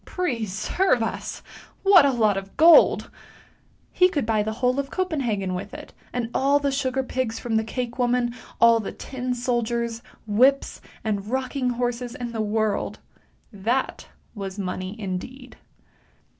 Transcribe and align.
Preserve 0.03 1.03
us! 1.03 1.43
What 1.83 2.07
a 2.07 2.11
lot 2.11 2.35
of 2.35 2.57
gold! 2.57 3.11
He 3.91 4.09
could 4.09 4.25
buy 4.25 4.41
the 4.41 4.53
whole 4.53 4.79
of 4.79 4.89
Copenhagen 4.89 5.53
with 5.53 5.75
it, 5.75 5.93
and 6.11 6.31
all 6.33 6.57
the 6.57 6.71
sugar 6.71 7.03
pigs 7.03 7.37
from 7.37 7.55
the 7.55 7.63
cake 7.63 7.99
woman, 7.99 8.33
all 8.59 8.79
the 8.79 8.93
tin 8.93 9.35
soldiers, 9.35 10.01
whips, 10.25 10.81
and 11.03 11.27
rock 11.29 11.55
ing 11.55 11.69
horses 11.69 12.15
in 12.15 12.31
the 12.31 12.41
world! 12.41 12.97
That 13.53 14.07
was 14.33 14.57
money 14.57 14.99
indeed! 14.99 15.55